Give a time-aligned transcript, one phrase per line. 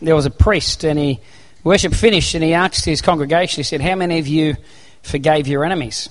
[0.00, 1.20] there was a priest and he
[1.64, 4.56] worship finished and he asked his congregation, he said, How many of you
[5.02, 6.08] forgave your enemies?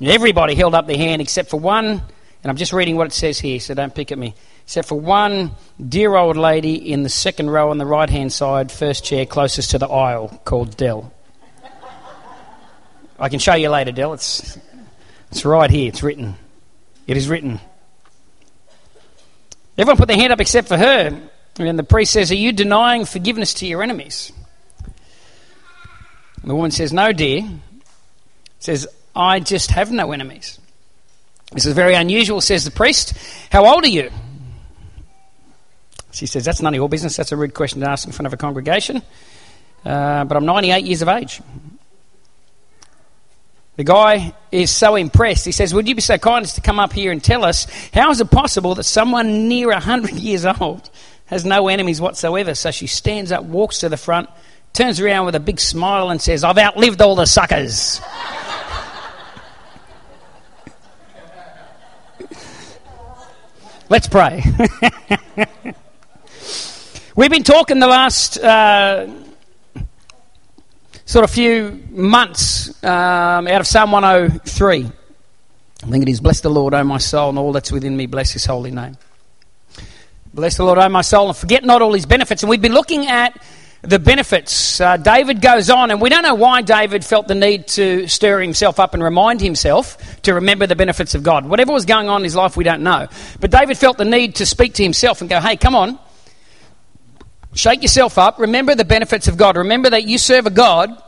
[0.00, 2.02] Everybody held up their hand except for one, and
[2.44, 4.34] I'm just reading what it says here, so don't pick at me.
[4.64, 5.52] Except for one
[5.88, 9.70] dear old lady in the second row on the right hand side, first chair closest
[9.70, 11.12] to the aisle, called Dell.
[13.18, 14.12] I can show you later, Dell.
[14.12, 14.58] It's,
[15.30, 16.34] it's right here, it's written.
[17.06, 17.60] It is written.
[19.78, 21.20] Everyone put their hand up except for her.
[21.58, 24.32] And the priest says, Are you denying forgiveness to your enemies?
[26.42, 27.48] And the woman says, No, dear.
[28.58, 30.58] Says, I just have no enemies.
[31.52, 33.14] This is very unusual, says the priest.
[33.50, 34.10] How old are you?
[36.12, 37.16] She says, That's none of your business.
[37.16, 39.02] That's a rude question to ask in front of a congregation.
[39.84, 41.40] Uh, but I'm 98 years of age.
[43.76, 45.44] The guy is so impressed.
[45.44, 47.66] He says, Would you be so kind as to come up here and tell us
[47.92, 50.88] how is it possible that someone near 100 years old
[51.26, 52.54] has no enemies whatsoever?
[52.54, 54.30] So she stands up, walks to the front,
[54.72, 58.00] turns around with a big smile, and says, I've outlived all the suckers.
[63.88, 64.42] Let's pray.
[67.14, 69.06] We've been talking the last uh,
[71.06, 74.84] sort of few months um, out of Psalm 103.
[75.82, 78.06] I think it is, Bless the Lord, O my soul, and all that's within me,
[78.06, 78.98] bless his holy name.
[80.34, 82.42] Bless the Lord, O my soul, and forget not all his benefits.
[82.42, 83.40] And we've been looking at
[83.82, 84.80] the benefits.
[84.80, 88.40] Uh, David goes on, and we don't know why David felt the need to stir
[88.40, 91.46] himself up and remind himself to remember the benefits of God.
[91.46, 93.06] Whatever was going on in his life, we don't know.
[93.38, 96.00] But David felt the need to speak to himself and go, hey, come on,
[97.56, 99.56] shake yourself up, remember the benefits of God.
[99.56, 101.02] Remember that you serve a God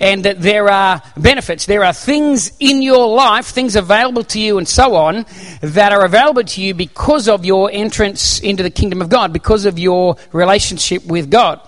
[0.00, 1.66] and that there are benefits.
[1.66, 5.24] There are things in your life, things available to you, and so on,
[5.60, 9.66] that are available to you because of your entrance into the kingdom of God, because
[9.66, 11.60] of your relationship with God.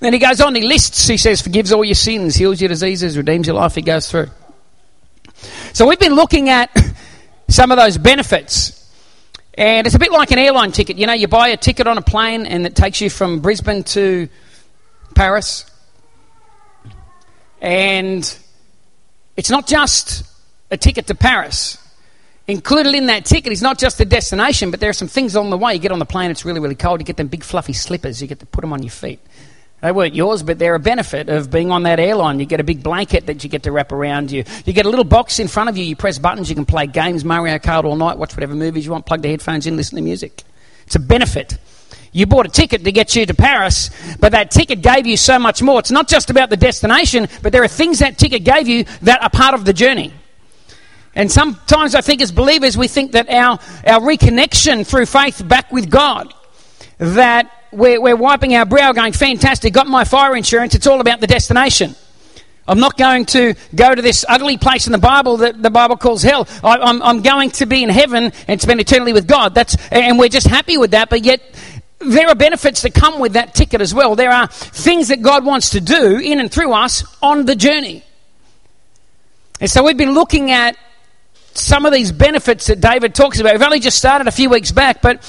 [0.00, 3.16] Then he goes on, he lists, he says, forgives all your sins, heals your diseases,
[3.16, 4.28] redeems your life, he goes through.
[5.72, 6.70] So we've been looking at
[7.48, 8.81] some of those benefits.
[9.54, 10.96] And it's a bit like an airline ticket.
[10.96, 13.84] You know, you buy a ticket on a plane and it takes you from Brisbane
[13.84, 14.28] to
[15.14, 15.66] Paris.
[17.60, 18.38] And
[19.36, 20.24] it's not just
[20.70, 21.78] a ticket to Paris.
[22.48, 25.50] Included in that ticket is not just the destination, but there are some things on
[25.50, 25.74] the way.
[25.74, 27.00] You get on the plane, it's really, really cold.
[27.00, 28.20] You get them big fluffy slippers.
[28.20, 29.20] You get to put them on your feet.
[29.82, 32.38] They weren't yours, but they're a benefit of being on that airline.
[32.38, 34.44] You get a big blanket that you get to wrap around you.
[34.64, 35.84] You get a little box in front of you.
[35.84, 36.48] You press buttons.
[36.48, 39.28] You can play games, Mario Kart all night, watch whatever movies you want, plug the
[39.28, 40.44] headphones in, listen to music.
[40.86, 41.58] It's a benefit.
[42.12, 43.90] You bought a ticket to get you to Paris,
[44.20, 45.80] but that ticket gave you so much more.
[45.80, 49.20] It's not just about the destination, but there are things that ticket gave you that
[49.22, 50.12] are part of the journey.
[51.14, 55.72] And sometimes I think as believers, we think that our, our reconnection through faith back
[55.72, 56.32] with God,
[56.98, 61.20] that we're, we're wiping our brow going, fantastic, got my fire insurance, it's all about
[61.20, 61.94] the destination.
[62.68, 65.96] I'm not going to go to this ugly place in the Bible that the Bible
[65.96, 66.46] calls hell.
[66.62, 69.54] I, am I'm, I'm going to be in heaven and spend eternity with God.
[69.54, 71.42] That's, and we're just happy with that, but yet
[71.98, 74.14] there are benefits that come with that ticket as well.
[74.14, 78.04] There are things that God wants to do in and through us on the journey.
[79.60, 80.76] And so we've been looking at
[81.54, 83.54] some of these benefits that David talks about.
[83.54, 85.22] We've only just started a few weeks back, but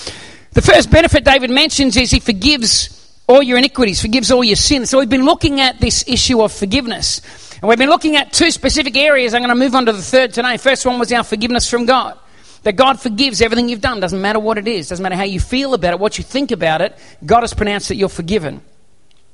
[0.54, 4.90] the first benefit David mentions is he forgives all your iniquities, forgives all your sins.
[4.90, 7.22] So we've been looking at this issue of forgiveness.
[7.62, 9.34] And we've been looking at two specific areas.
[9.34, 10.58] I'm going to move on to the third today.
[10.58, 12.20] First one was our forgiveness from God.
[12.64, 14.00] That God forgives everything you've done.
[14.00, 14.90] Doesn't matter what it is.
[14.90, 16.98] Doesn't matter how you feel about it, what you think about it.
[17.26, 18.62] God has pronounced that you're forgiven.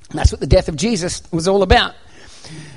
[0.09, 1.95] And that's what the death of Jesus was all about.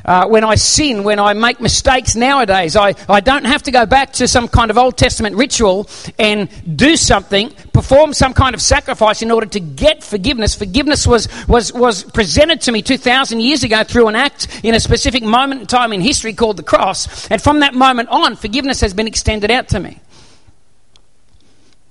[0.05, 3.87] Uh, when I sin, when I make mistakes nowadays, I, I don't have to go
[3.87, 8.61] back to some kind of Old Testament ritual and do something, perform some kind of
[8.61, 10.55] sacrifice in order to get forgiveness.
[10.55, 14.81] Forgiveness was, was, was presented to me 2,000 years ago through an act in a
[14.81, 17.31] specific moment in time in history called the cross.
[17.31, 20.01] And from that moment on, forgiveness has been extended out to me.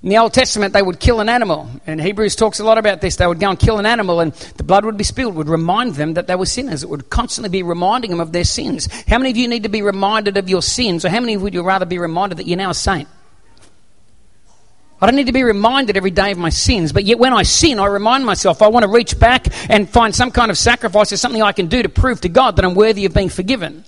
[0.03, 1.69] In the Old Testament, they would kill an animal.
[1.85, 3.17] And Hebrews talks a lot about this.
[3.17, 5.93] They would go and kill an animal, and the blood would be spilled, would remind
[5.93, 6.81] them that they were sinners.
[6.81, 8.90] It would constantly be reminding them of their sins.
[9.08, 11.53] How many of you need to be reminded of your sins, or how many would
[11.53, 13.08] you rather be reminded that you're now a saint?
[14.99, 17.43] I don't need to be reminded every day of my sins, but yet when I
[17.43, 21.11] sin, I remind myself I want to reach back and find some kind of sacrifice
[21.11, 23.84] or something I can do to prove to God that I'm worthy of being forgiven.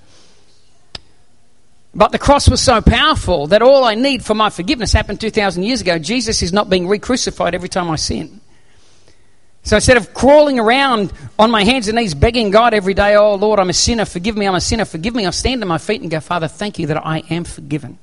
[1.96, 5.62] But the cross was so powerful that all I need for my forgiveness happened 2,000
[5.64, 6.00] years ago.
[6.00, 8.42] Jesus is not being re crucified every time I sin.
[9.64, 13.36] So instead of crawling around on my hands and knees begging God every day, oh
[13.36, 15.78] Lord, I'm a sinner, forgive me, I'm a sinner, forgive me, I stand on my
[15.78, 17.98] feet and go, Father, thank you that I am forgiven.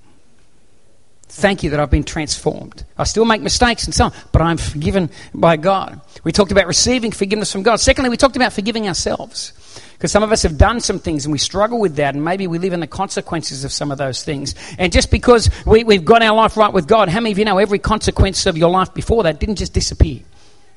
[1.25, 2.85] Thank you that I've been transformed.
[2.97, 6.01] I still make mistakes and so on, but I'm forgiven by God.
[6.25, 7.77] We talked about receiving forgiveness from God.
[7.77, 9.53] Secondly, we talked about forgiving ourselves.
[10.01, 12.47] Because some of us have done some things and we struggle with that, and maybe
[12.47, 14.55] we live in the consequences of some of those things.
[14.79, 17.45] And just because we, we've got our life right with God, how many of you
[17.45, 20.21] know every consequence of your life before that didn't just disappear?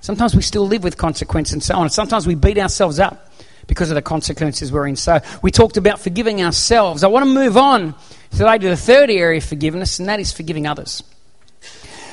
[0.02, 1.90] Sometimes we still live with consequence and so on.
[1.90, 3.32] Sometimes we beat ourselves up
[3.66, 4.98] because of the consequences we're in.
[4.98, 7.06] So we talked about forgiving ourselves.
[7.06, 7.96] I want to move on
[8.30, 11.02] today to the third area of forgiveness, and that is forgiving others.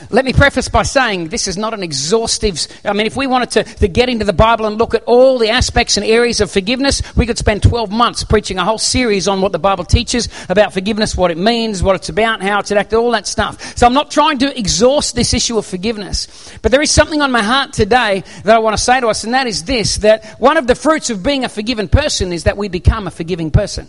[0.08, 2.66] Let me preface by saying this is not an exhaustive.
[2.84, 5.38] I mean, if we wanted to, to get into the Bible and look at all
[5.38, 9.28] the aspects and areas of forgiveness, we could spend 12 months preaching a whole series
[9.28, 12.70] on what the Bible teaches about forgiveness, what it means, what it's about, how it's
[12.70, 13.76] enacted, all that stuff.
[13.76, 16.56] So I'm not trying to exhaust this issue of forgiveness.
[16.62, 19.24] But there is something on my heart today that I want to say to us,
[19.24, 22.44] and that is this that one of the fruits of being a forgiven person is
[22.44, 23.88] that we become a forgiving person.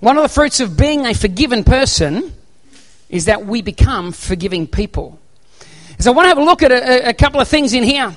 [0.00, 2.34] One of the fruits of being a forgiven person
[3.12, 5.20] is that we become forgiving people.
[6.00, 8.16] So I want to have a look at a, a couple of things in here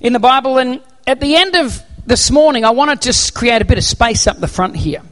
[0.00, 0.56] in the Bible.
[0.56, 3.84] And at the end of this morning, I want to just create a bit of
[3.84, 5.02] space up the front here.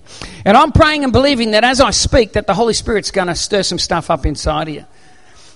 [0.46, 3.34] And I'm praying and believing that as I speak, that the Holy Spirit's going to
[3.34, 4.87] stir some stuff up inside of you.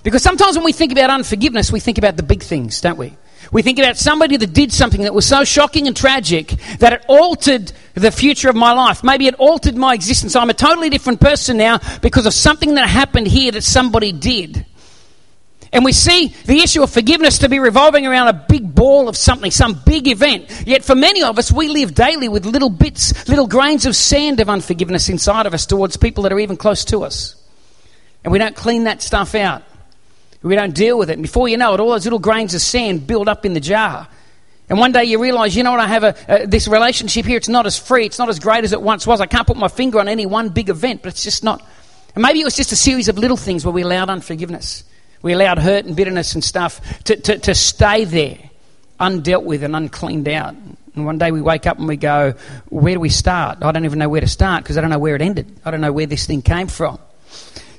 [0.03, 3.15] Because sometimes when we think about unforgiveness, we think about the big things, don't we?
[3.51, 7.05] We think about somebody that did something that was so shocking and tragic that it
[7.07, 9.03] altered the future of my life.
[9.03, 10.35] Maybe it altered my existence.
[10.35, 14.65] I'm a totally different person now because of something that happened here that somebody did.
[15.73, 19.15] And we see the issue of forgiveness to be revolving around a big ball of
[19.15, 20.63] something, some big event.
[20.65, 24.41] Yet for many of us, we live daily with little bits, little grains of sand
[24.41, 27.35] of unforgiveness inside of us towards people that are even close to us.
[28.23, 29.63] And we don't clean that stuff out.
[30.43, 31.13] We don't deal with it.
[31.13, 33.59] And before you know it, all those little grains of sand build up in the
[33.59, 34.07] jar.
[34.69, 37.37] And one day you realize, you know what, I have a, uh, this relationship here,
[37.37, 39.19] it's not as free, it's not as great as it once was.
[39.19, 41.61] I can't put my finger on any one big event, but it's just not.
[42.15, 44.83] And maybe it was just a series of little things where we allowed unforgiveness.
[45.21, 48.37] We allowed hurt and bitterness and stuff to, to, to stay there,
[48.99, 50.55] undealt with and uncleaned out.
[50.95, 52.33] And one day we wake up and we go,
[52.69, 53.59] where do we start?
[53.61, 55.53] I don't even know where to start because I don't know where it ended.
[55.63, 56.99] I don't know where this thing came from.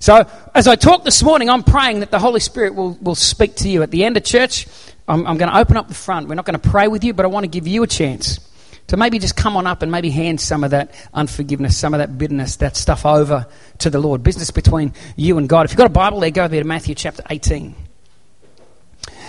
[0.02, 3.54] So, as I talk this morning, I'm praying that the Holy Spirit will, will speak
[3.58, 3.84] to you.
[3.84, 4.66] At the end of church,
[5.06, 6.26] I'm, I'm going to open up the front.
[6.26, 8.40] We're not going to pray with you, but I want to give you a chance
[8.88, 11.98] to maybe just come on up and maybe hand some of that unforgiveness, some of
[11.98, 13.46] that bitterness, that stuff over
[13.78, 14.24] to the Lord.
[14.24, 15.66] Business between you and God.
[15.66, 17.72] If you've got a Bible there, go there to Matthew chapter 18.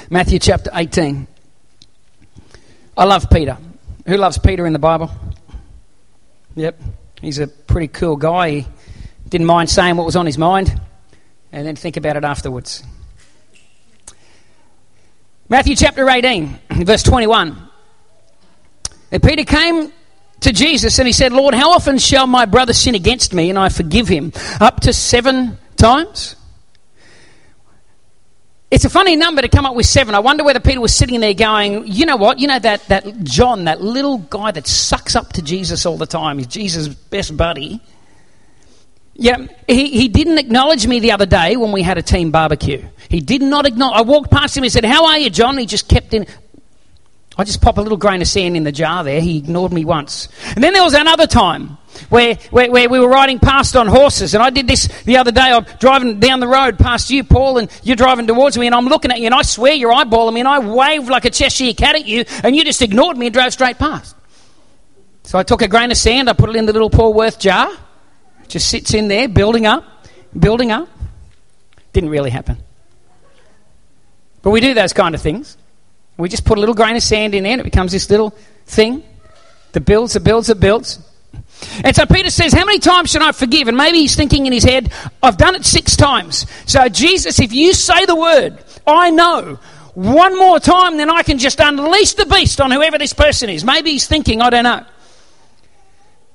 [0.10, 1.28] Matthew chapter 18.
[2.98, 3.60] I love Peter.
[4.08, 5.12] Who loves Peter in the Bible?
[6.56, 6.82] Yep.
[7.22, 8.50] He's a pretty cool guy.
[8.50, 8.66] He
[9.34, 10.80] didn't mind saying what was on his mind
[11.52, 12.84] and then think about it afterwards.
[15.50, 17.58] Matthew chapter 18, verse 21.
[19.12, 19.92] And Peter came
[20.42, 23.58] to Jesus and he said, Lord, how often shall my brother sin against me and
[23.58, 24.34] I forgive him?
[24.62, 26.36] Up to seven times?
[28.70, 30.14] It's a funny number to come up with seven.
[30.14, 32.38] I wonder whether Peter was sitting there going, you know what?
[32.38, 36.06] You know that, that John, that little guy that sucks up to Jesus all the
[36.06, 37.82] time, he's Jesus' best buddy.
[39.16, 42.84] Yeah, he, he didn't acknowledge me the other day when we had a team barbecue.
[43.10, 43.98] He did not acknowledge.
[44.00, 45.58] I walked past him and said, How are you, John?
[45.58, 46.26] He just kept in.
[47.38, 49.20] I just pop a little grain of sand in the jar there.
[49.20, 50.30] He ignored me once.
[50.56, 51.78] And then there was another time
[52.10, 54.36] where, where, where, we were riding past on horses.
[54.36, 55.42] And I did this the other day.
[55.42, 58.68] I'm driving down the road past you, Paul, and you're driving towards me.
[58.68, 60.42] And I'm looking at you, and I swear you're eyeballing me.
[60.42, 63.34] And I waved like a Cheshire cat at you, and you just ignored me and
[63.34, 64.16] drove straight past.
[65.24, 67.40] So I took a grain of sand, I put it in the little Paul Worth
[67.40, 67.72] jar.
[68.54, 69.84] Just sits in there, building up,
[70.38, 70.88] building up.
[71.92, 72.60] Didn't really happen.
[74.44, 75.58] But we do those kind of things.
[76.18, 78.30] We just put a little grain of sand in there and it becomes this little
[78.68, 79.02] thing
[79.72, 81.00] that builds, that builds, that builds.
[81.84, 83.68] And so Peter says, How many times should I forgive?
[83.68, 84.94] And maybe he's thinking in his head,
[85.24, 86.46] I've done it six times.
[86.68, 89.58] So, Jesus, if you say the word, I know,
[89.96, 93.64] one more time, then I can just unleash the beast on whoever this person is.
[93.64, 94.86] Maybe he's thinking, I don't know.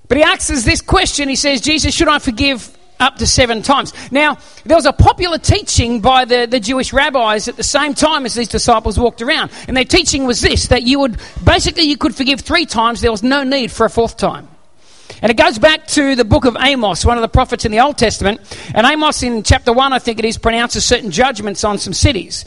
[0.09, 1.29] But he asks us this question.
[1.29, 3.93] He says, Jesus, should I forgive up to seven times?
[4.11, 8.25] Now, there was a popular teaching by the, the Jewish rabbis at the same time
[8.25, 9.51] as these disciples walked around.
[9.69, 13.11] And their teaching was this that you would basically you could forgive three times, there
[13.11, 14.49] was no need for a fourth time.
[15.21, 17.81] And it goes back to the book of Amos, one of the prophets in the
[17.81, 18.41] Old Testament.
[18.75, 22.45] And Amos, in chapter 1, I think it is, pronounces certain judgments on some cities.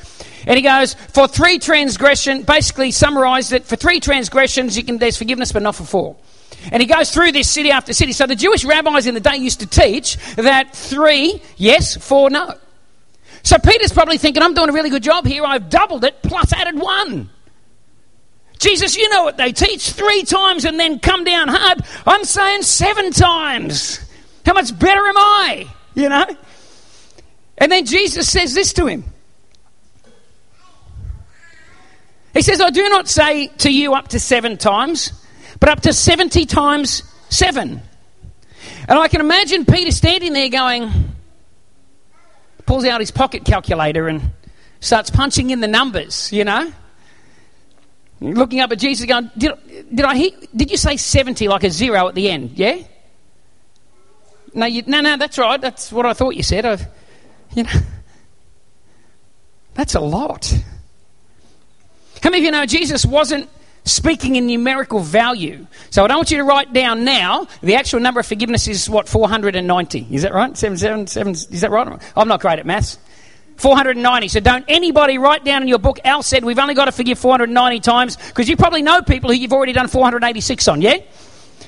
[0.47, 5.17] And he goes, for three transgression, basically summarized it, for three transgressions, you can, there's
[5.17, 6.15] forgiveness, but not for four.
[6.71, 8.11] And he goes through this city after city.
[8.11, 12.55] So the Jewish rabbis in the day used to teach that three, yes, four, no.
[13.43, 15.43] So Peter's probably thinking, I'm doing a really good job here.
[15.43, 17.29] I've doubled it plus added one.
[18.59, 21.79] Jesus, you know what they teach three times and then come down hard.
[22.05, 23.99] I'm saying seven times.
[24.45, 25.67] How much better am I?
[25.95, 26.25] You know?
[27.57, 29.03] And then Jesus says this to him.
[32.33, 35.11] He says, I do not say to you up to seven times,
[35.61, 37.81] but up to 70 times seven.
[38.89, 40.91] And I can imagine Peter standing there going,
[42.65, 44.31] pulls out his pocket calculator and
[44.79, 46.73] starts punching in the numbers, you know?
[48.19, 49.51] Looking up at Jesus going, Did,
[49.93, 52.51] did I hear, did you say 70 like a zero at the end?
[52.57, 52.79] Yeah?
[54.55, 55.61] No, you, no, no, that's right.
[55.61, 56.65] That's what I thought you said.
[56.65, 56.77] I,
[57.55, 57.69] you know,
[59.75, 60.51] that's a lot.
[62.23, 63.47] How many of you know Jesus wasn't
[63.85, 65.65] speaking in numerical value?
[65.89, 67.47] So I don't want you to write down now.
[67.61, 70.07] The actual number of forgiveness is what, 490.
[70.11, 70.55] Is that right?
[70.57, 72.01] Seven, seven, seven, is that right?
[72.15, 72.97] I'm not great at maths.
[73.57, 74.27] 490.
[74.27, 77.19] So don't anybody write down in your book, Al said we've only got to forgive
[77.19, 80.97] 490 times because you probably know people who you've already done 486 on, yeah?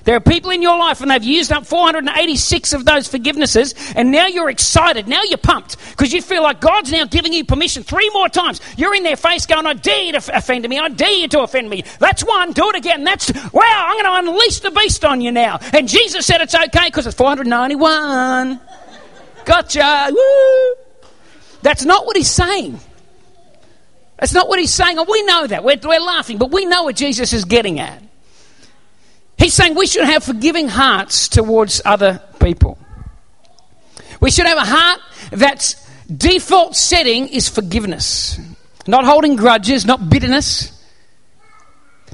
[0.03, 4.11] There are people in your life and they've used up 486 of those forgivenesses, and
[4.11, 5.07] now you're excited.
[5.07, 8.59] Now you're pumped because you feel like God's now giving you permission three more times.
[8.77, 10.77] You're in their face going, I dare you to offend me.
[10.77, 11.83] I dare you to offend me.
[11.99, 12.51] That's one.
[12.51, 13.03] Do it again.
[13.03, 15.59] That's, wow, I'm going to unleash the beast on you now.
[15.71, 18.59] And Jesus said it's okay because it's 491.
[19.45, 20.09] Gotcha.
[20.11, 20.75] Woo.
[21.61, 22.79] That's not what he's saying.
[24.19, 24.97] That's not what he's saying.
[24.97, 25.63] And we know that.
[25.63, 28.02] We're, we're laughing, but we know what Jesus is getting at.
[29.43, 32.77] He's saying we should have forgiving hearts towards other people.
[34.21, 38.39] We should have a heart that's default setting is forgiveness,
[38.87, 40.71] not holding grudges, not bitterness.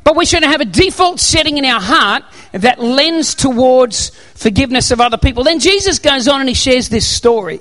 [0.03, 4.99] But we should have a default setting in our heart that lends towards forgiveness of
[4.99, 5.43] other people.
[5.43, 7.59] Then Jesus goes on and he shares this story.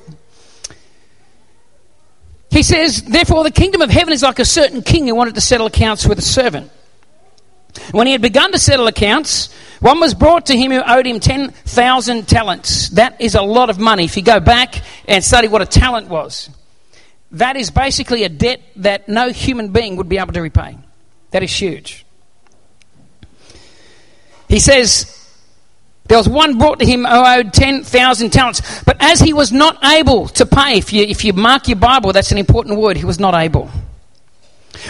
[2.51, 5.43] He says, Therefore, the kingdom of heaven is like a certain king who wanted to
[5.43, 6.71] settle accounts with a servant.
[7.93, 11.21] When he had begun to settle accounts, one was brought to him who owed him
[11.21, 12.91] 10,000 talents.
[12.91, 14.05] That is a lot of money.
[14.05, 16.51] If you go back and study what a talent was,
[17.33, 20.77] that is basically a debt that no human being would be able to repay.
[21.31, 22.05] That is huge.
[24.49, 25.15] He says,
[26.07, 28.83] there was one brought to him who owed 10,000 talents.
[28.85, 32.13] But as he was not able to pay, if you, if you mark your Bible,
[32.13, 33.71] that's an important word, he was not able.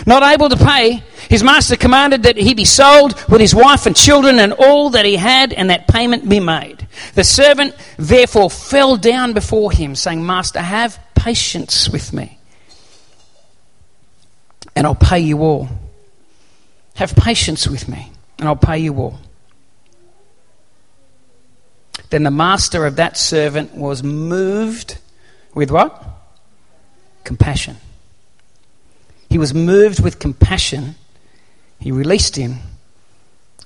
[0.06, 3.96] Not able to pay, his master commanded that he be sold with his wife and
[3.96, 6.86] children and all that he had, and that payment be made.
[7.14, 12.38] The servant therefore fell down before him, saying, Master, have patience with me,
[14.74, 15.68] and I'll pay you all.
[16.94, 19.18] Have patience with me, and I'll pay you all.
[22.10, 24.98] Then the master of that servant was moved
[25.54, 26.02] with what?
[27.24, 27.76] Compassion.
[29.28, 30.94] He was moved with compassion.
[31.78, 32.56] He released him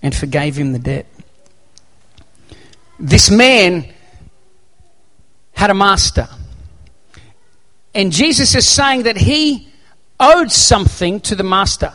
[0.02, 1.06] and forgave him the debt.
[2.98, 3.86] This man
[5.52, 6.28] had a master.
[7.94, 9.68] And Jesus is saying that he
[10.18, 11.92] owed something to the master.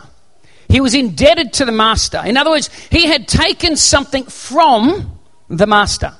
[0.69, 2.21] He was indebted to the master.
[2.25, 5.19] In other words, he had taken something from
[5.49, 6.13] the master.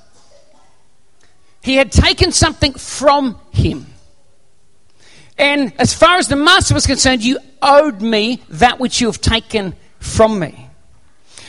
[1.61, 3.87] He had taken something from him.
[5.37, 9.21] And as far as the master was concerned, you owed me that which you have
[9.21, 10.69] taken from me.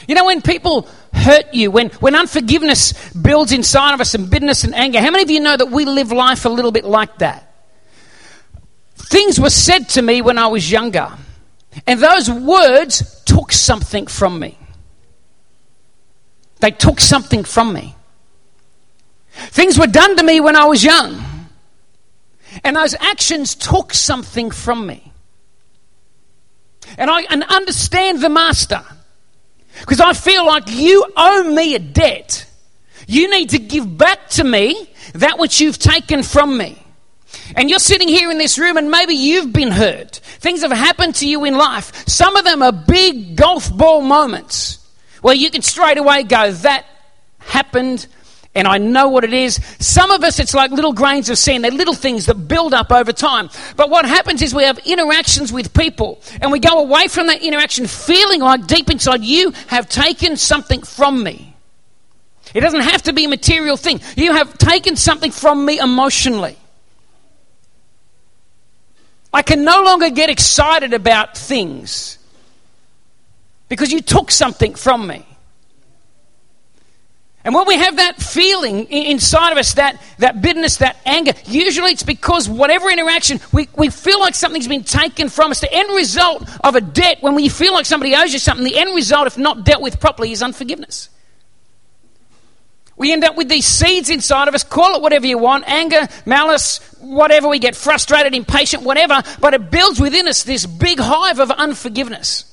[0.07, 4.65] You know, when people hurt you, when, when unforgiveness builds inside of us and bitterness
[4.65, 7.19] and anger, how many of you know that we live life a little bit like
[7.19, 7.45] that?
[8.95, 11.11] Things were said to me when I was younger,
[11.87, 14.59] and those words took something from me.
[16.61, 17.95] They took something from me.
[19.31, 21.23] Things were done to me when I was young.
[22.65, 25.13] And those actions took something from me.
[26.97, 28.83] And I and understand the master.
[29.81, 32.47] Because I feel like you owe me a debt.
[33.07, 36.83] You need to give back to me that which you've taken from me.
[37.57, 40.17] And you're sitting here in this room and maybe you've been hurt.
[40.17, 42.07] Things have happened to you in life.
[42.09, 44.79] Some of them are big golf ball moments
[45.23, 46.87] where you can straight away go, that
[47.39, 48.07] happened
[48.55, 49.61] and I know what it is.
[49.79, 51.65] Some of us, it's like little grains of sand.
[51.65, 53.51] They're little things that build up over time.
[53.77, 57.43] But what happens is we have interactions with people and we go away from that
[57.43, 61.55] interaction feeling like deep inside you have taken something from me.
[62.55, 64.01] It doesn't have to be a material thing.
[64.17, 66.57] You have taken something from me emotionally.
[69.33, 72.19] I can no longer get excited about things
[73.69, 75.27] because you took something from me.
[77.49, 81.93] And when we have that feeling inside of us, that, that bitterness, that anger, usually
[81.93, 85.61] it's because whatever interaction, we, we feel like something's been taken from us.
[85.61, 88.77] The end result of a debt, when we feel like somebody owes you something, the
[88.77, 91.09] end result, if not dealt with properly, is unforgiveness.
[92.99, 96.07] We end up with these seeds inside of us, call it whatever you want anger,
[96.27, 97.49] malice, whatever.
[97.49, 99.23] We get frustrated, impatient, whatever.
[99.41, 102.45] But it builds within us this big hive of unforgiveness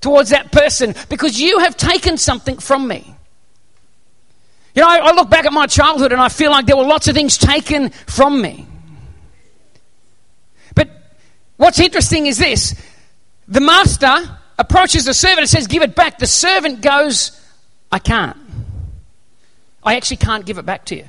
[0.00, 3.14] towards that person because you have taken something from me.
[4.74, 6.84] You know, I, I look back at my childhood and I feel like there were
[6.84, 8.66] lots of things taken from me.
[10.74, 10.90] But
[11.56, 12.74] what's interesting is this
[13.46, 14.14] the master
[14.58, 16.18] approaches the servant and says, Give it back.
[16.18, 17.40] The servant goes,
[17.92, 18.36] I can't.
[19.82, 21.04] I actually can't give it back to you.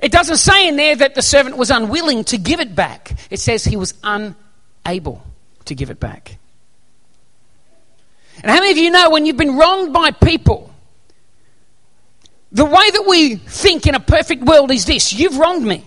[0.00, 3.40] It doesn't say in there that the servant was unwilling to give it back, it
[3.40, 5.22] says he was unable
[5.66, 6.36] to give it back.
[8.42, 10.72] And how many of you know when you've been wronged by people,
[12.52, 15.84] the way that we think in a perfect world is this you've wronged me.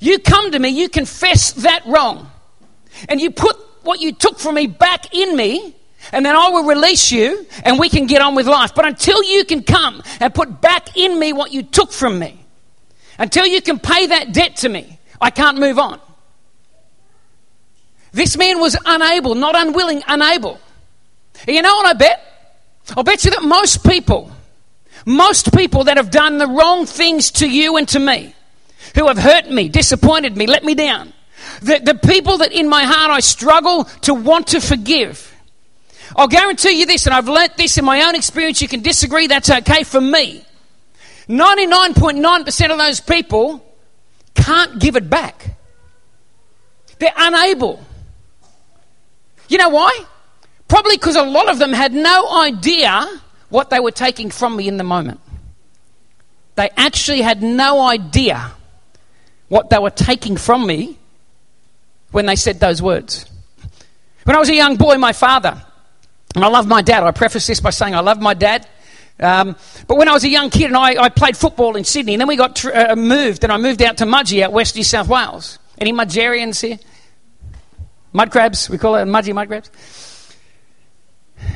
[0.00, 2.30] You come to me, you confess that wrong,
[3.08, 5.74] and you put what you took from me back in me,
[6.10, 8.74] and then I will release you and we can get on with life.
[8.74, 12.44] But until you can come and put back in me what you took from me,
[13.18, 16.00] until you can pay that debt to me, I can't move on.
[18.10, 20.60] This man was unable, not unwilling, unable.
[21.48, 22.20] You know what I bet?
[22.96, 24.30] I'll bet you that most people,
[25.06, 28.34] most people that have done the wrong things to you and to me,
[28.94, 31.12] who have hurt me, disappointed me, let me down,
[31.60, 35.32] the, the people that in my heart I struggle to want to forgive,
[36.16, 38.60] I'll guarantee you this, and I've learnt this in my own experience.
[38.60, 40.44] You can disagree, that's okay for me.
[41.28, 43.64] 99.9% of those people
[44.34, 45.56] can't give it back.
[46.98, 47.82] They're unable.
[49.48, 50.04] You know why?
[50.68, 53.08] Probably because a lot of them had no idea
[53.52, 55.20] what they were taking from me in the moment.
[56.54, 58.52] They actually had no idea
[59.48, 60.98] what they were taking from me
[62.12, 63.26] when they said those words.
[64.24, 65.62] When I was a young boy, my father,
[66.34, 67.02] and I love my dad.
[67.02, 68.66] I preface this by saying I love my dad.
[69.20, 69.54] Um,
[69.86, 72.20] but when I was a young kid and I, I played football in Sydney, and
[72.20, 74.84] then we got tr- uh, moved, and I moved out to Mudgee out west New
[74.84, 75.58] South Wales.
[75.76, 76.78] Any Mudgerians here?
[78.14, 79.70] Mud crabs, we call it Mudgee mud crabs.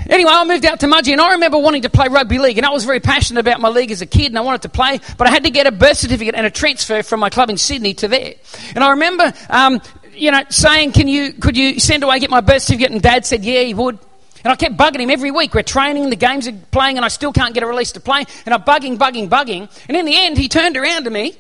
[0.09, 2.67] Anyway, I moved out to Mudgee, and I remember wanting to play rugby league, and
[2.67, 5.00] I was very passionate about my league as a kid, and I wanted to play,
[5.19, 7.56] but I had to get a birth certificate and a transfer from my club in
[7.56, 8.34] Sydney to there.
[8.75, 9.80] And I remember, um,
[10.15, 13.26] you know, saying, "Can you, could you send away get my birth certificate?" And Dad
[13.26, 13.99] said, "Yeah, he would."
[14.45, 15.54] And I kept bugging him every week.
[15.54, 18.25] We're training, the games are playing, and I still can't get a release to play.
[18.45, 19.69] And I'm bugging, bugging, bugging.
[19.89, 21.34] And in the end, he turned around to me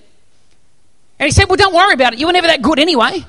[1.18, 2.18] and he said, Well, don't worry about it.
[2.18, 3.24] You were never that good anyway.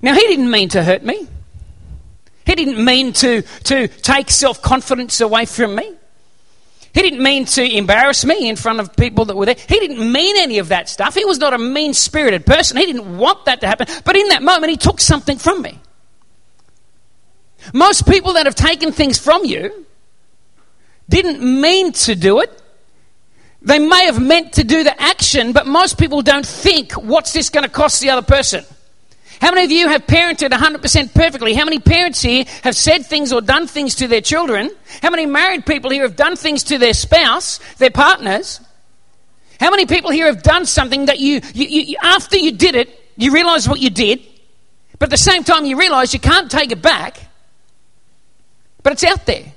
[0.00, 1.28] Now, he didn't mean to hurt me.
[2.44, 5.92] He didn't mean to, to take self confidence away from me.
[6.94, 9.54] He didn't mean to embarrass me in front of people that were there.
[9.54, 11.14] He didn't mean any of that stuff.
[11.14, 12.76] He was not a mean spirited person.
[12.76, 13.86] He didn't want that to happen.
[14.04, 15.80] But in that moment, he took something from me.
[17.72, 19.86] Most people that have taken things from you
[21.08, 22.62] didn't mean to do it.
[23.62, 27.48] They may have meant to do the action, but most people don't think, what's this
[27.48, 28.64] going to cost the other person?
[29.42, 31.52] How many of you have parented 100% perfectly?
[31.52, 34.70] How many parents here have said things or done things to their children?
[35.02, 38.60] How many married people here have done things to their spouse, their partners?
[39.58, 42.88] How many people here have done something that you, you, you after you did it,
[43.16, 44.22] you realize what you did,
[45.00, 47.18] but at the same time you realize you can't take it back?
[48.84, 49.52] But it's out there.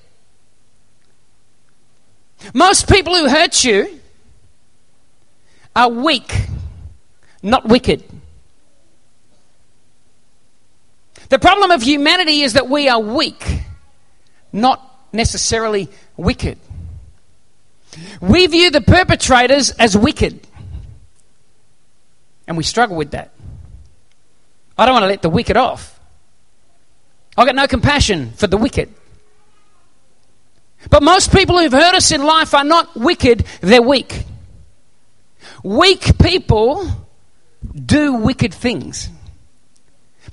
[2.56, 4.00] Most people who hurt you
[5.76, 6.34] are weak,
[7.44, 8.04] not wicked.
[11.30, 13.62] The problem of humanity is that we are weak,
[14.52, 16.60] not necessarily wicked.
[18.22, 20.46] We view the perpetrators as wicked,
[22.48, 23.32] and we struggle with that.
[24.78, 26.00] I don't want to let the wicked off.
[27.38, 28.94] I've got no compassion for the wicked.
[30.90, 34.24] But most people who've hurt us in life are not wicked, they're weak.
[35.64, 36.88] Weak people
[37.74, 39.10] do wicked things.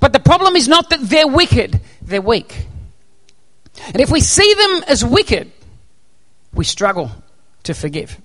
[0.02, 2.66] But the problem is not that they're wicked, they're weak.
[3.86, 5.52] And if we see them as wicked,
[6.52, 7.12] we struggle
[7.62, 8.20] to forgive.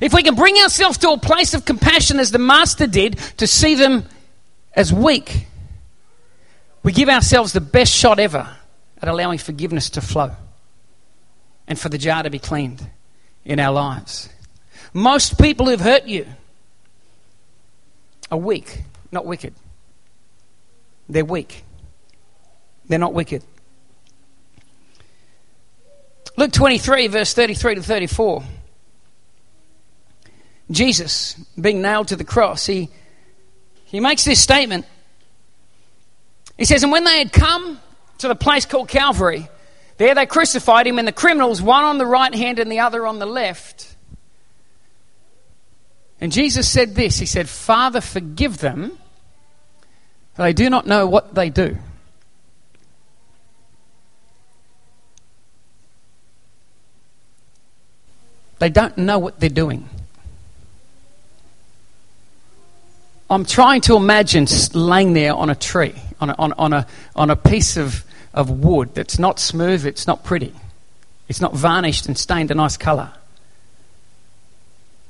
[0.00, 3.46] If we can bring ourselves to a place of compassion as the Master did to
[3.46, 4.06] see them
[4.72, 5.46] as weak,
[6.82, 8.56] we give ourselves the best shot ever
[9.02, 10.30] at allowing forgiveness to flow
[11.68, 12.88] and for the jar to be cleaned
[13.44, 14.30] in our lives.
[14.94, 16.24] Most people who've hurt you
[18.30, 19.54] are weak, not wicked.
[21.08, 21.64] They're weak.
[22.86, 23.44] They're not wicked.
[26.36, 28.42] Luke 23, verse 33 to 34.
[30.70, 32.88] Jesus, being nailed to the cross, he,
[33.84, 34.86] he makes this statement.
[36.56, 37.78] He says, And when they had come
[38.18, 39.48] to the place called Calvary,
[39.98, 43.06] There they crucified him, and the criminals, one on the right hand and the other
[43.06, 43.94] on the left.
[46.20, 48.98] And Jesus said this He said, Father, forgive them,
[50.36, 51.76] they do not know what they do.
[58.58, 59.88] They don't know what they're doing.
[63.28, 67.30] I'm trying to imagine laying there on a tree, on a, on, on, a, on
[67.30, 70.52] a piece of, of wood that's not smooth, it's not pretty,
[71.28, 73.10] it's not varnished and stained a nice colour.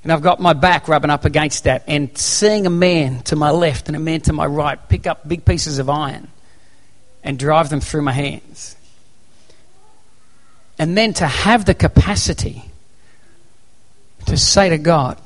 [0.03, 3.51] And I've got my back rubbing up against that and seeing a man to my
[3.51, 6.29] left and a man to my right pick up big pieces of iron
[7.23, 8.77] and drive them through my hands.
[10.79, 12.65] And then to have the capacity
[14.27, 15.19] to say to God,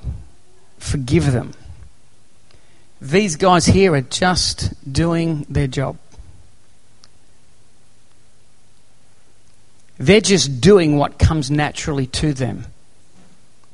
[0.79, 1.55] forgive them
[3.01, 5.99] these guys here are just doing their job.
[9.99, 12.67] They're just doing what comes naturally to them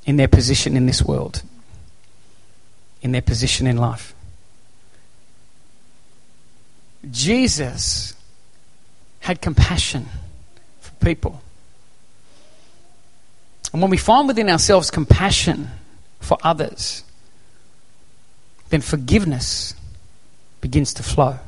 [0.05, 1.43] in their position in this world,
[3.03, 4.15] in their position in life.
[7.11, 8.15] Jesus
[9.21, 10.09] had compassion
[10.81, 11.41] for people.
[13.73, 15.69] And when we find within ourselves compassion
[16.21, 17.05] for others,
[18.71, 19.75] then forgiveness
[20.61, 21.39] begins to flow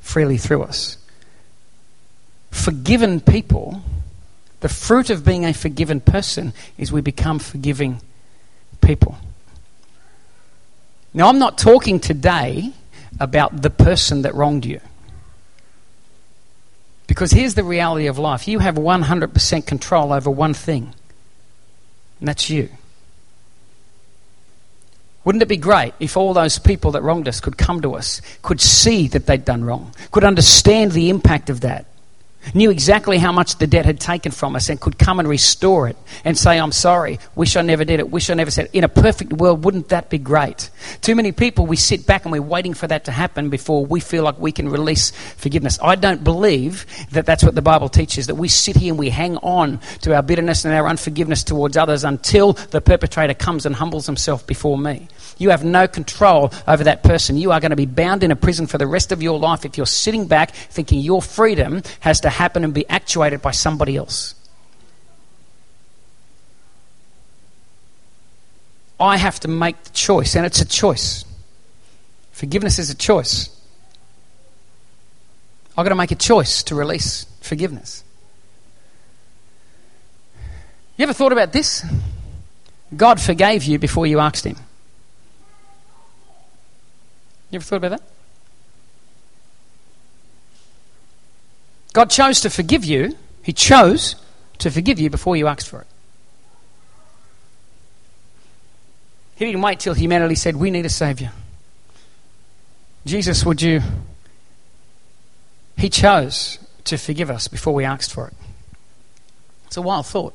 [0.00, 0.98] freely through us.
[2.50, 3.82] Forgiven people,
[4.60, 8.00] the fruit of being a forgiven person is we become forgiving
[8.80, 9.18] people.
[11.12, 12.72] Now, I'm not talking today
[13.18, 14.80] about the person that wronged you.
[17.06, 20.92] Because here's the reality of life you have 100% control over one thing,
[22.20, 22.68] and that's you.
[25.24, 28.20] Wouldn't it be great if all those people that wronged us could come to us,
[28.42, 31.86] could see that they'd done wrong, could understand the impact of that,
[32.54, 35.88] knew exactly how much the debt had taken from us, and could come and restore
[35.88, 38.70] it and say, I'm sorry, wish I never did it, wish I never said it.
[38.72, 40.70] In a perfect world, wouldn't that be great?
[41.00, 44.00] Too many people, we sit back and we're waiting for that to happen before we
[44.00, 45.78] feel like we can release forgiveness.
[45.82, 49.10] I don't believe that that's what the Bible teaches, that we sit here and we
[49.10, 53.74] hang on to our bitterness and our unforgiveness towards others until the perpetrator comes and
[53.74, 55.08] humbles himself before me.
[55.38, 57.36] You have no control over that person.
[57.36, 59.64] You are going to be bound in a prison for the rest of your life
[59.64, 63.96] if you're sitting back thinking your freedom has to happen and be actuated by somebody
[63.96, 64.34] else.
[68.98, 71.24] I have to make the choice, and it's a choice.
[72.32, 73.50] Forgiveness is a choice.
[75.76, 78.02] I've got to make a choice to release forgiveness.
[80.96, 81.84] You ever thought about this?
[82.96, 84.56] God forgave you before you asked Him.
[87.50, 88.02] You ever thought about that?
[91.92, 93.16] God chose to forgive you.
[93.42, 94.16] He chose
[94.58, 95.86] to forgive you before you asked for it.
[99.36, 101.30] He didn't wait till humanity said, We need a Savior.
[103.04, 103.80] Jesus, would you?
[105.76, 108.34] He chose to forgive us before we asked for it.
[109.66, 110.34] It's a wild thought.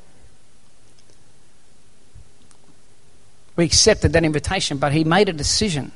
[3.55, 5.91] We accepted that invitation, but He made a decision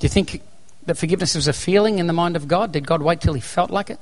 [0.00, 0.42] do you think
[0.86, 2.72] that forgiveness was a feeling in the mind of God?
[2.72, 4.00] Did God wait till he felt like it?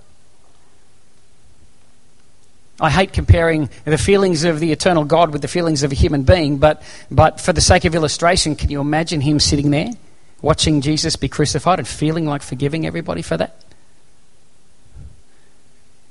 [2.81, 6.23] I hate comparing the feelings of the eternal God with the feelings of a human
[6.23, 6.81] being, but,
[7.11, 9.91] but for the sake of illustration, can you imagine him sitting there
[10.41, 13.61] watching Jesus be crucified and feeling like forgiving everybody for that?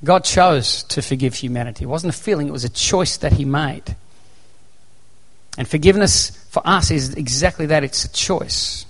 [0.03, 1.85] God chose to forgive humanity.
[1.85, 3.95] It wasn't a feeling, it was a choice that he made.
[5.57, 8.85] And forgiveness for us is exactly that it's a choice.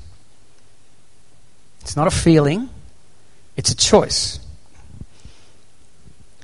[1.88, 2.70] It's not a feeling,
[3.56, 4.42] it's a choice.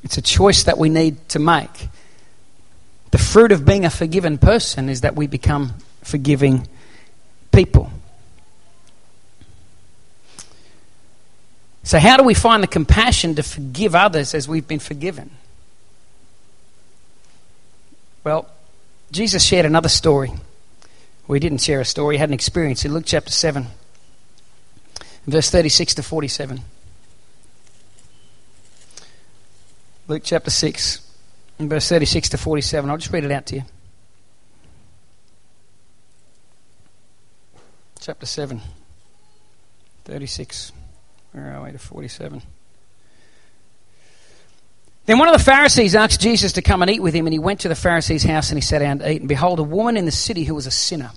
[0.02, 1.90] It's a choice that we need to make.
[3.12, 6.66] The fruit of being a forgiven person is that we become forgiving
[7.52, 7.92] people.
[11.84, 15.30] So, how do we find the compassion to forgive others as we've been forgiven?
[18.24, 18.50] Well,
[19.12, 20.32] Jesus shared another story.
[21.28, 23.68] We didn't share a story, he had an experience in Luke chapter 7
[25.26, 26.62] verse 36 to 47.
[30.08, 31.02] Luke chapter 6,
[31.60, 32.90] and verse 36 to 47.
[32.90, 33.64] I'll just read it out to you.
[38.00, 38.60] Chapter 7,
[40.04, 40.74] 36.
[41.32, 42.42] Where are we to 47?
[45.06, 47.40] Then one of the Pharisees asked Jesus to come and eat with him, and he
[47.40, 49.22] went to the Pharisee's house and he sat down to eat.
[49.22, 51.12] And behold, a woman in the city who was a sinner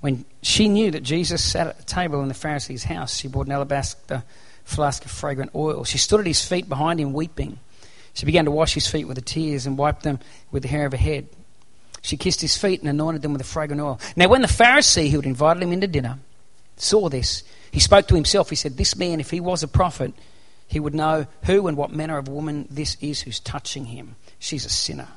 [0.00, 3.46] when she knew that Jesus sat at the table in the Pharisee's house, she brought
[3.46, 4.22] an alabaster
[4.64, 5.84] flask of fragrant oil.
[5.84, 7.58] She stood at his feet behind him, weeping.
[8.14, 10.18] She began to wash his feet with the tears and wipe them
[10.50, 11.28] with the hair of her head.
[12.02, 14.00] She kissed his feet and anointed them with the fragrant oil.
[14.14, 16.18] Now, when the Pharisee who had invited him into dinner
[16.76, 18.50] saw this, he spoke to himself.
[18.50, 20.12] He said, This man, if he was a prophet,
[20.68, 24.16] he would know who and what manner of woman this is who's touching him.
[24.38, 25.08] She's a sinner.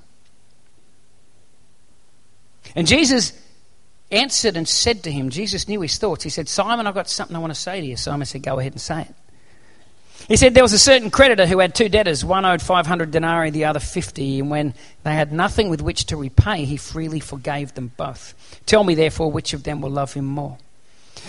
[2.75, 3.33] And Jesus
[4.11, 6.23] answered and said to him, Jesus knew his thoughts.
[6.23, 7.95] He said, Simon, I've got something I want to say to you.
[7.95, 9.15] Simon said, Go ahead and say it.
[10.27, 12.23] He said there was a certain creditor who had two debtors.
[12.23, 14.39] One owed 500 denarii, the other 50.
[14.39, 18.33] And when they had nothing with which to repay, he freely forgave them both.
[18.65, 20.57] Tell me, therefore, which of them will love him more?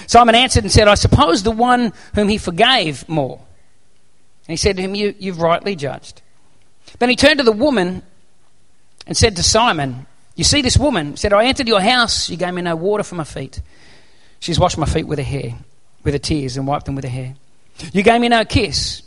[0.06, 3.40] Simon answered and said, I suppose the one whom he forgave more.
[4.46, 6.22] And he said to him, you, You've rightly judged.
[6.98, 8.02] Then he turned to the woman
[9.06, 11.16] and said to Simon, You see this woman?
[11.16, 12.30] said, I entered your house.
[12.30, 13.60] You gave me no water for my feet.
[14.40, 15.54] She's washed my feet with her hair,
[16.04, 17.34] with her tears, and wiped them with her hair.
[17.92, 19.02] You gave me no kiss.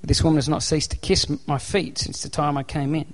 [0.00, 2.94] But this woman has not ceased to kiss my feet since the time I came
[2.94, 3.12] in.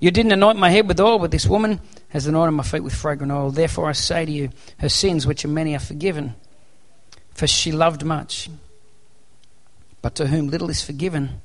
[0.00, 2.94] You didn't anoint my head with oil, but this woman has anointed my feet with
[2.94, 3.50] fragrant oil.
[3.50, 6.34] Therefore I say to you, her sins, which are many, are forgiven,
[7.32, 8.50] for she loved much.
[10.02, 11.40] But to whom little is forgiven,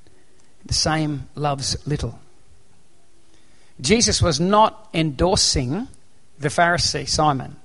[0.65, 2.19] the same loves little.
[3.81, 5.87] Jesus was not endorsing
[6.39, 7.55] the Pharisee, Simon.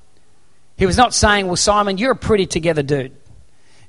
[0.77, 3.17] He was not saying, Well, Simon, you're a pretty together dude.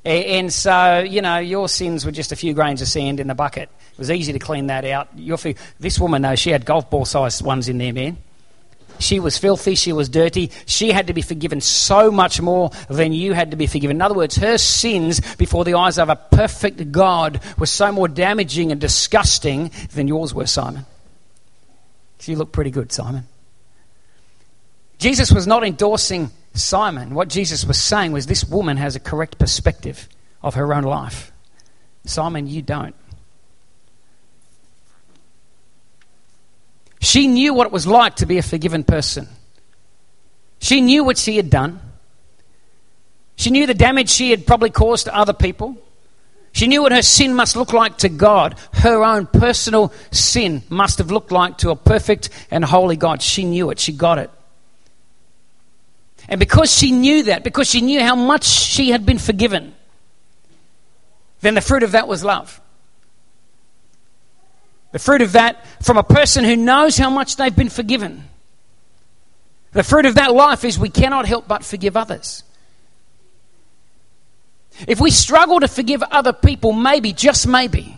[0.04, 3.34] And so, you know, your sins were just a few grains of sand in the
[3.34, 3.70] bucket.
[3.92, 5.10] It was easy to clean that out.
[5.80, 8.18] this woman, though, she had golf ball sized ones in there, man.
[9.00, 10.52] She was filthy, she was dirty.
[10.68, 13.98] She had to be forgiven so much more than you had to be forgiven.
[13.98, 18.08] In other words, her sins before the eyes of a perfect God were so more
[18.08, 20.86] damaging and disgusting than yours were, Simon.
[22.24, 23.28] You look pretty good, Simon.
[24.98, 29.38] Jesus was not endorsing Simon, what Jesus was saying was this woman has a correct
[29.38, 30.08] perspective
[30.42, 31.32] of her own life.
[32.06, 32.96] Simon, you don't.
[37.02, 39.28] She knew what it was like to be a forgiven person.
[40.60, 41.82] She knew what she had done.
[43.36, 45.78] She knew the damage she had probably caused to other people.
[46.56, 48.58] She knew what her sin must look like to God.
[48.72, 53.22] Her own personal sin must have looked like to a perfect and holy God.
[53.22, 53.80] She knew it.
[53.80, 54.32] She got it.
[56.30, 59.76] And because she knew that, because she knew how much she had been forgiven,
[61.42, 62.62] then the fruit of that was love.
[64.94, 68.24] The fruit of that from a person who knows how much they've been forgiven.
[69.74, 72.44] The fruit of that life is we cannot help but forgive others.
[74.88, 77.98] If we struggle to forgive other people, maybe, just maybe,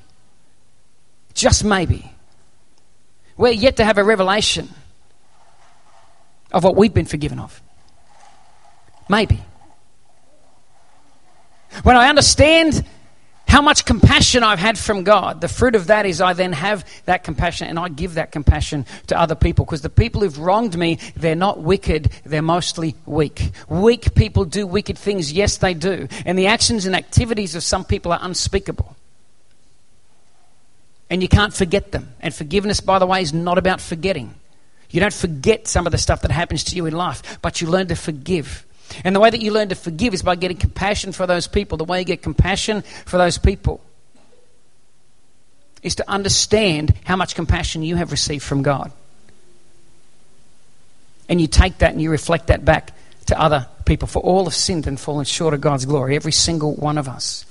[1.34, 2.12] just maybe,
[3.36, 4.70] we're yet to have a revelation
[6.52, 7.62] of what we've been forgiven of.
[9.10, 9.42] Maybe.
[11.84, 12.86] When I understand
[13.58, 16.86] how much compassion I've had from God, the fruit of that is I then have
[17.06, 20.78] that compassion and I give that compassion to other people because the people who've wronged
[20.78, 23.50] me, they're not wicked, they're mostly weak.
[23.68, 26.08] Weak people do wicked things, yes, they do.
[26.24, 28.96] And the actions and activities of some people are unspeakable.
[31.10, 32.14] And you can't forget them.
[32.20, 34.36] And forgiveness, by the way, is not about forgetting.
[34.92, 37.70] You don't forget some of the stuff that happens to you in life, but you
[37.70, 38.67] learn to forgive.
[39.04, 41.78] And the way that you learn to forgive is by getting compassion for those people.
[41.78, 43.82] The way you get compassion for those people
[45.84, 48.92] is to understand how much compassion you have received from God.
[51.30, 52.94] And you take that and you reflect that back
[53.28, 54.08] to other people.
[54.08, 57.46] For all have sinned and fallen short of God's glory, every single one of us.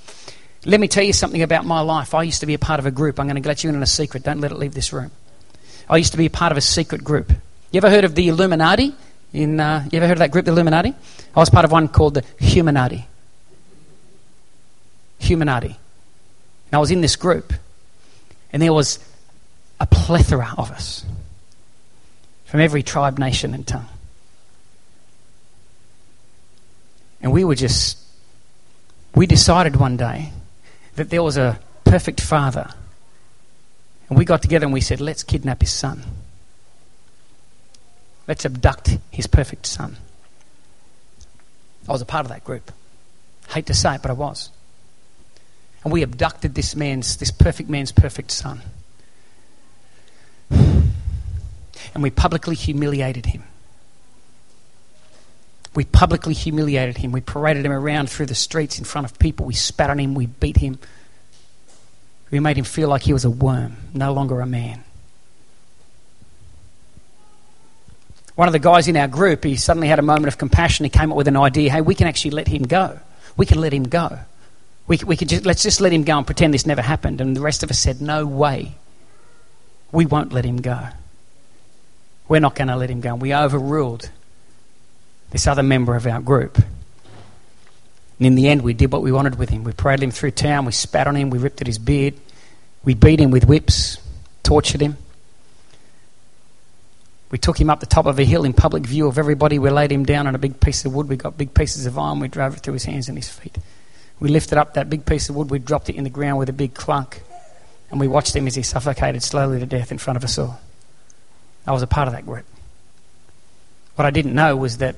[0.65, 2.13] Let me tell you something about my life.
[2.13, 3.19] I used to be a part of a group.
[3.19, 4.23] I'm going to let you in on a secret.
[4.23, 5.11] Don't let it leave this room.
[5.89, 7.31] I used to be a part of a secret group.
[7.71, 8.93] You ever heard of the Illuminati?
[9.33, 10.93] In, uh, you ever heard of that group, the Illuminati?
[11.35, 13.05] I was part of one called the Humanati.
[15.21, 15.65] Humanati.
[15.65, 17.53] And I was in this group,
[18.51, 18.99] and there was
[19.79, 21.05] a plethora of us
[22.45, 23.87] from every tribe, nation, and tongue.
[27.21, 27.97] And we were just,
[29.15, 30.31] we decided one day
[30.95, 32.69] that there was a perfect father.
[34.09, 36.03] And we got together and we said, let's kidnap his son.
[38.27, 39.97] Let's abduct his perfect son.
[41.87, 42.71] I was a part of that group.
[43.49, 44.49] Hate to say it, but I was.
[45.83, 48.61] And we abducted this man's, this perfect man's perfect son.
[50.49, 53.43] And we publicly humiliated him.
[55.73, 57.11] We publicly humiliated him.
[57.11, 59.45] We paraded him around through the streets in front of people.
[59.45, 60.15] We spat on him.
[60.15, 60.79] We beat him.
[62.31, 64.83] We made him feel like he was a worm, no longer a man.
[68.37, 70.83] One of the guys in our group, he suddenly had a moment of compassion.
[70.83, 72.99] He came up with an idea hey, we can actually let him go.
[73.35, 74.19] We can let him go.
[74.85, 77.19] We, we could just, let's just let him go and pretend this never happened.
[77.19, 78.75] And the rest of us said, no way.
[79.91, 80.87] We won't let him go.
[82.27, 83.15] We're not going to let him go.
[83.15, 84.11] We overruled
[85.31, 86.57] this other member of our group.
[86.57, 89.63] And in the end, we did what we wanted with him.
[89.63, 92.13] We paraded him through town, we spat on him, we ripped at his beard,
[92.83, 93.97] we beat him with whips,
[94.43, 94.97] tortured him.
[97.29, 99.59] We took him up the top of a hill in public view of everybody.
[99.59, 101.09] We laid him down on a big piece of wood.
[101.09, 102.19] We got big pieces of iron.
[102.19, 103.57] We drove it through his hands and his feet.
[104.19, 105.49] We lifted up that big piece of wood.
[105.49, 107.21] We dropped it in the ground with a big clunk.
[107.91, 110.59] And we watched him as he suffocated slowly to death in front of us all.
[111.65, 112.45] I was a part of that group.
[113.95, 114.95] What I didn't know was that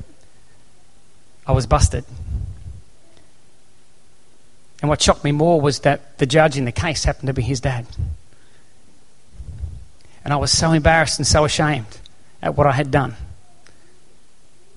[1.47, 2.05] I was busted.
[4.81, 7.41] And what shocked me more was that the judge in the case happened to be
[7.41, 7.87] his dad.
[10.23, 11.99] And I was so embarrassed and so ashamed
[12.41, 13.15] at what I had done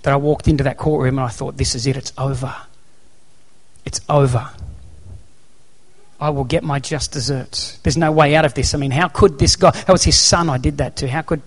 [0.03, 2.55] that I walked into that courtroom and I thought, this is it, it's over.
[3.85, 4.51] It's over.
[6.21, 7.79] I will get my just desserts.
[7.83, 8.75] There's no way out of this.
[8.75, 11.23] I mean, how could this guy, that was his son I did that to, how
[11.23, 11.43] could.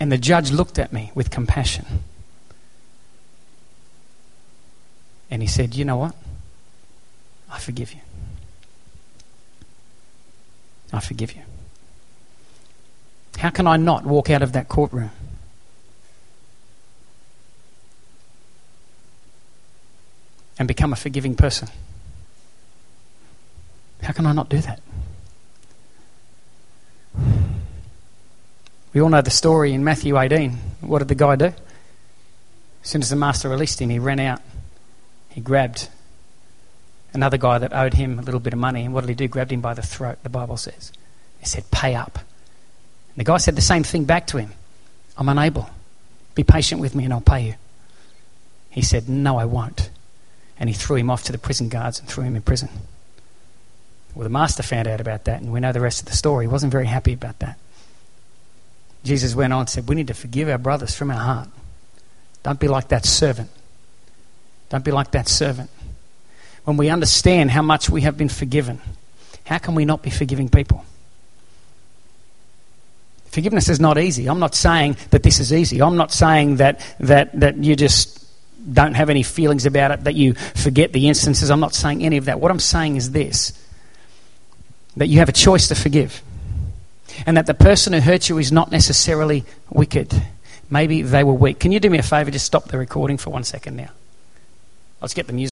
[0.00, 1.86] And the judge looked at me with compassion.
[5.30, 6.14] And he said, You know what?
[7.50, 8.00] I forgive you.
[10.92, 11.42] I forgive you.
[13.38, 15.10] How can I not walk out of that courtroom?
[20.58, 21.68] And become a forgiving person?
[24.02, 24.80] How can I not do that?
[28.92, 30.50] We all know the story in Matthew 18.
[30.80, 31.44] What did the guy do?
[31.44, 31.54] As
[32.82, 34.40] soon as the master released him, he ran out.
[35.28, 35.88] He grabbed
[37.12, 38.84] another guy that owed him a little bit of money.
[38.84, 39.28] And what did he do?
[39.28, 40.90] Grabbed him by the throat, the Bible says.
[41.38, 42.18] He said, Pay up.
[43.18, 44.52] The guy said the same thing back to him
[45.16, 45.68] I'm unable.
[46.36, 47.54] Be patient with me and I'll pay you.
[48.70, 49.90] He said, No, I won't.
[50.60, 52.68] And he threw him off to the prison guards and threw him in prison.
[54.14, 56.44] Well, the master found out about that, and we know the rest of the story.
[56.44, 57.58] He wasn't very happy about that.
[59.04, 61.48] Jesus went on and said, We need to forgive our brothers from our heart.
[62.44, 63.50] Don't be like that servant.
[64.68, 65.70] Don't be like that servant.
[66.64, 68.80] When we understand how much we have been forgiven,
[69.44, 70.84] how can we not be forgiving people?
[73.38, 74.28] Forgiveness is not easy.
[74.28, 75.80] I'm not saying that this is easy.
[75.80, 78.26] I'm not saying that, that, that you just
[78.74, 81.48] don't have any feelings about it, that you forget the instances.
[81.48, 82.40] I'm not saying any of that.
[82.40, 83.52] What I'm saying is this
[84.96, 86.20] that you have a choice to forgive.
[87.26, 90.20] And that the person who hurt you is not necessarily wicked.
[90.68, 91.60] Maybe they were weak.
[91.60, 92.32] Can you do me a favor?
[92.32, 93.90] Just stop the recording for one second now.
[95.00, 95.46] Let's get the music.